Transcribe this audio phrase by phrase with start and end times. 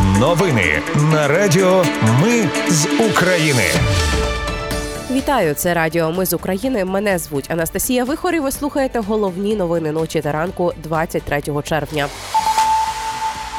[0.00, 1.84] Новини на Радіо
[2.22, 3.62] Ми з України.
[5.10, 6.84] Вітаю, це Радіо Ми з України.
[6.84, 12.08] Мене звуть Анастасія Вихор і Ви слухаєте головні новини ночі та ранку 23 червня.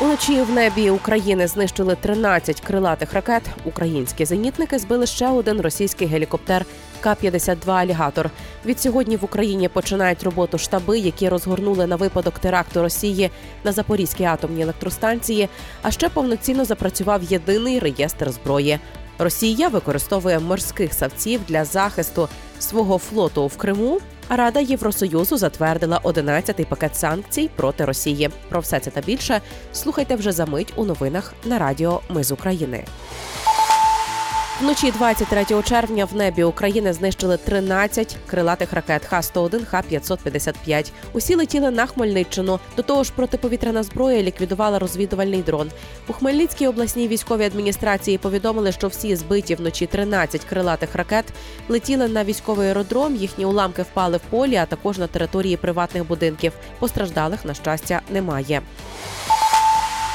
[0.00, 3.42] Уночі в небі України знищили 13 крилатих ракет.
[3.64, 6.64] Українські зенітники збили ще один російський гелікоптер
[7.02, 8.30] К-52 Алігатор.
[8.66, 13.30] Від сьогодні в Україні починають роботу штаби, які розгорнули на випадок теракту Росії
[13.64, 15.48] на Запорізькій атомній електростанції.
[15.82, 18.78] А ще повноцінно запрацював єдиний реєстр зброї.
[19.18, 22.28] Росія використовує морських савців для захисту
[22.58, 24.00] свого флоту в Криму.
[24.28, 28.30] А Рада Євросоюзу затвердила 11-й пакет санкцій проти Росії.
[28.48, 29.40] Про все це та більше
[29.72, 32.84] слухайте вже за мить у новинах на Радіо Ми з України.
[34.60, 40.92] Вночі 23 червня в небі України знищили 13 крилатих ракет Х-101, Х-555.
[41.12, 42.60] Усі летіли на Хмельниччину.
[42.76, 45.70] До того ж, протиповітряна зброя ліквідувала розвідувальний дрон.
[46.08, 51.24] У Хмельницькій обласній військовій адміністрації повідомили, що всі збиті вночі 13 крилатих ракет
[51.68, 53.16] летіли на військовий аеродром.
[53.16, 56.52] Їхні уламки впали в полі, а також на території приватних будинків.
[56.78, 58.62] Постраждалих на щастя немає.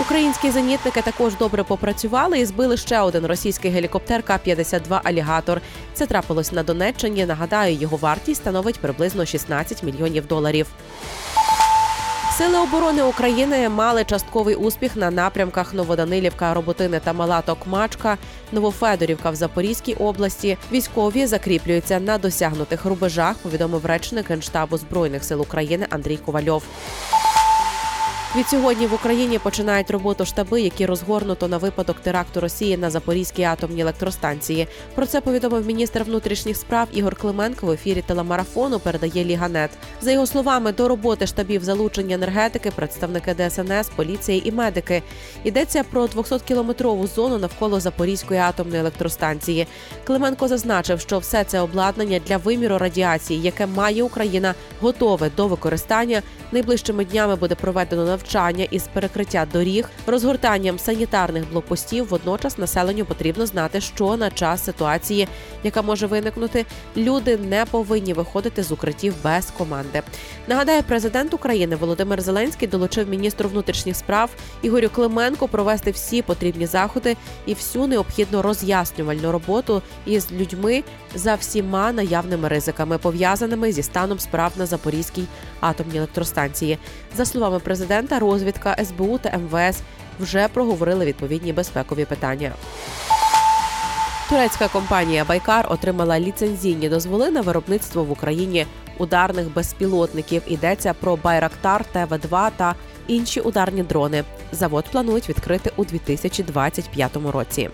[0.00, 5.60] Українські зенітники також добре попрацювали і збили ще один російський гелікоптер К-52 Алігатор.
[5.94, 7.26] Це трапилось на Донеччині.
[7.26, 10.66] Нагадаю, його вартість становить приблизно 16 мільйонів доларів.
[12.38, 18.18] Сили оборони України мали частковий успіх на напрямках Новоданилівка, Роботини та Мала Токмачка,
[18.52, 20.58] Новофедорівка в Запорізькій області.
[20.72, 23.36] Військові закріплюються на досягнутих рубежах.
[23.36, 26.62] Повідомив речник Генштабу збройних сил України Андрій Ковальов.
[28.36, 33.42] Від сьогодні в Україні починають роботу штаби, які розгорнуто на випадок теракту Росії на Запорізькій
[33.42, 34.68] атомній електростанції.
[34.94, 38.78] Про це повідомив міністр внутрішніх справ Ігор Клименко в ефірі телемарафону.
[38.78, 39.70] Передає Ліганет.
[40.00, 45.02] За його словами, до роботи штабів залучені енергетики, представники ДСНС, поліції і медики.
[45.44, 49.66] Йдеться про 200-кілометрову зону навколо Запорізької атомної електростанції.
[50.04, 56.22] Клименко зазначив, що все це обладнання для виміру радіації, яке має Україна, готове до використання.
[56.52, 62.08] Найближчими днями буде проведено навчання із перекриття доріг, розгортанням санітарних блокпостів.
[62.08, 65.28] Водночас населенню потрібно знати, що на час ситуації,
[65.64, 70.02] яка може виникнути, люди не повинні виходити з укриттів без команди.
[70.48, 74.30] Нагадаю, президент України Володимир Зеленський долучив міністру внутрішніх справ
[74.62, 80.84] Ігорю Клименко провести всі потрібні заходи і всю необхідну роз'яснювальну роботу із людьми
[81.14, 85.24] за всіма наявними ризиками, пов'язаними зі станом справ на Запорізькій
[85.60, 86.78] атомній електростанції.
[87.16, 89.82] За словами президента, розвідка СБУ та МВС
[90.20, 92.52] вже проговорили відповідні безпекові питання.
[94.28, 98.66] Турецька компанія Байкар отримала ліцензійні дозволи на виробництво в Україні
[98.98, 100.42] ударних безпілотників.
[100.46, 102.74] Йдеться про Байрактар ТВ-2 та
[103.06, 104.24] інші ударні дрони.
[104.52, 107.70] Завод планують відкрити у 2025 році.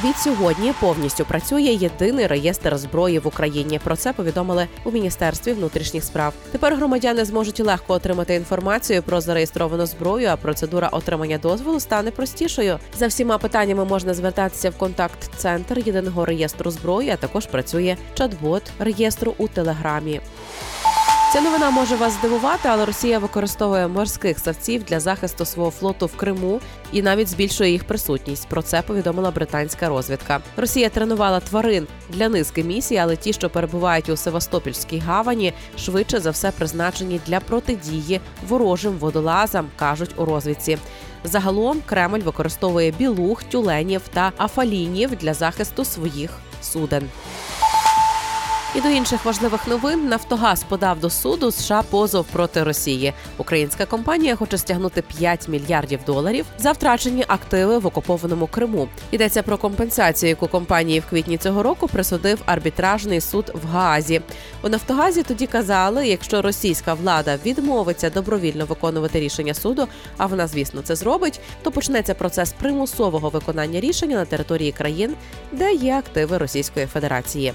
[0.00, 3.80] Від сьогодні повністю працює єдиний реєстр зброї в Україні.
[3.84, 6.34] Про це повідомили у міністерстві внутрішніх справ.
[6.52, 10.28] Тепер громадяни зможуть легко отримати інформацію про зареєстровану зброю.
[10.28, 12.78] А процедура отримання дозволу стане простішою.
[12.98, 17.10] За всіма питаннями можна звертатися в контакт-центр єдиного реєстру зброї.
[17.10, 20.20] А також працює чат-бот реєстру у телеграмі.
[21.32, 26.16] Ця новина може вас здивувати, але Росія використовує морських савців для захисту свого флоту в
[26.16, 26.60] Криму
[26.92, 28.48] і навіть збільшує їх присутність.
[28.48, 30.40] Про це повідомила британська розвідка.
[30.56, 36.30] Росія тренувала тварин для низки місій, але ті, що перебувають у Севастопільській гавані, швидше за
[36.30, 40.78] все призначені для протидії ворожим водолазам, кажуть у розвідці.
[41.24, 46.30] Загалом Кремль використовує білух, тюленів та афалінів для захисту своїх
[46.62, 47.08] суден.
[48.74, 53.12] І до інших важливих новин Нафтогаз подав до суду США позов проти Росії.
[53.38, 58.88] Українська компанія хоче стягнути 5 мільярдів доларів за втрачені активи в окупованому Криму.
[59.10, 64.20] Йдеться про компенсацію, яку компанії в квітні цього року присудив арбітражний суд в Гаазі.
[64.62, 70.82] У Нафтогазі тоді казали, якщо російська влада відмовиться добровільно виконувати рішення суду, а вона, звісно,
[70.82, 75.14] це зробить, то почнеться процес примусового виконання рішення на території країн,
[75.52, 77.54] де є активи Російської Федерації.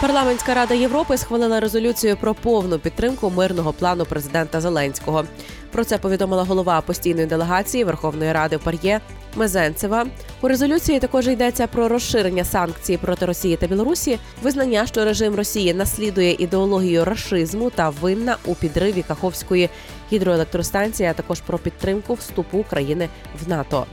[0.00, 5.24] Парламентська рада Європи схвалила резолюцію про повну підтримку мирного плану президента Зеленського.
[5.72, 9.00] Про це повідомила голова постійної делегації Верховної Ради в Пар'є
[9.36, 10.06] Мезенцева.
[10.40, 15.74] У резолюції також йдеться про розширення санкцій проти Росії та Білорусі, визнання, що режим Росії
[15.74, 19.68] наслідує ідеологію рашизму та винна у підриві Каховської
[20.12, 23.08] гідроелектростанції, а також про підтримку вступу України
[23.44, 23.86] в НАТО.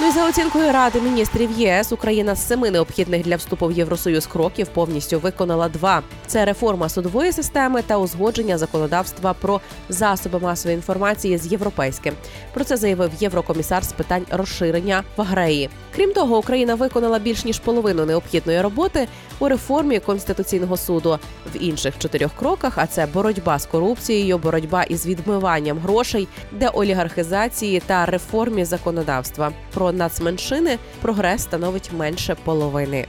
[0.00, 4.26] Ну і за оцінкою Ради міністрів ЄС Україна з семи необхідних для вступу в Євросоюз
[4.26, 11.38] кроків повністю виконала два: це реформа судової системи та узгодження законодавства про засоби масової інформації
[11.38, 12.14] з європейським.
[12.54, 15.70] Про це заявив єврокомісар з питань розширення в Агреї.
[15.96, 19.08] Крім того, Україна виконала більш ніж половину необхідної роботи
[19.38, 21.18] у реформі конституційного суду
[21.54, 22.72] в інших чотирьох кроках.
[22.76, 29.52] А це боротьба з корупцією, боротьба із відмиванням грошей, деолігархізації та реформі законодавства.
[29.84, 33.06] Про нацменшини прогрес становить менше половини.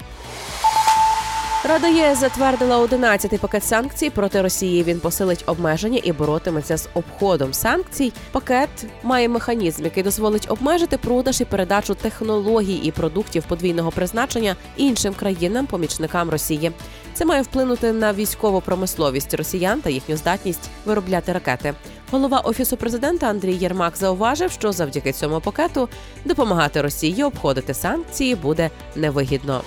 [1.63, 4.83] Рада ЄС затвердила 11-й пакет санкцій проти Росії.
[4.83, 8.13] Він посилить обмеження і боротиметься з обходом санкцій.
[8.31, 8.69] Пакет
[9.03, 16.29] має механізм, який дозволить обмежити продаж і передачу технологій і продуктів подвійного призначення іншим країнам-помічникам
[16.29, 16.71] Росії.
[17.13, 21.73] Це має вплинути на військову промисловість росіян та їхню здатність виробляти ракети.
[22.11, 25.89] Голова офісу президента Андрій Єрмак зауважив, що завдяки цьому пакету
[26.25, 29.61] допомагати Росії обходити санкції буде невигідно.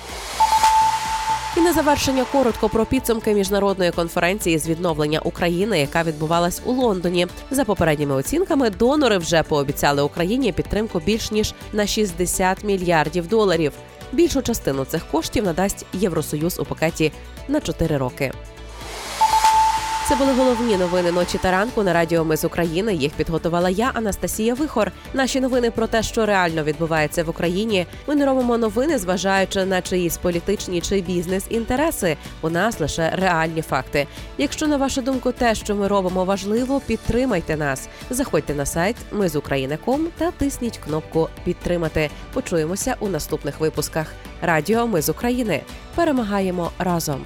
[1.56, 7.26] І на завершення коротко про підсумки міжнародної конференції з відновлення України, яка відбувалась у Лондоні.
[7.50, 13.72] За попередніми оцінками, донори вже пообіцяли Україні підтримку більш ніж на 60 мільярдів доларів.
[14.12, 17.12] Більшу частину цих коштів надасть Євросоюз у пакеті
[17.48, 18.32] на 4 роки.
[20.08, 22.94] Це були головні новини ночі та ранку на радіо Ми з України.
[22.94, 24.92] Їх підготувала я, Анастасія Вихор.
[25.14, 27.86] Наші новини про те, що реально відбувається в Україні.
[28.06, 32.16] Ми не робимо новини, зважаючи на чиїсь політичні чи бізнес-інтереси.
[32.40, 34.06] У нас лише реальні факти.
[34.38, 37.88] Якщо на вашу думку, те, що ми робимо, важливо, підтримайте нас.
[38.10, 42.10] Заходьте на сайт Ми з України.ком та тисніть кнопку Підтримати.
[42.32, 44.12] Почуємося у наступних випусках.
[44.42, 45.60] Радіо Ми з України
[45.94, 47.24] перемагаємо разом.